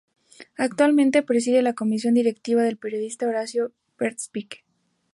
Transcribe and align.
Actualmente 0.57 1.21
preside 1.21 1.61
la 1.61 1.75
comisión 1.75 2.15
directiva 2.15 2.67
el 2.67 2.75
periodista 2.79 3.27
Horacio 3.27 3.71
Verbitsky. 3.99 4.49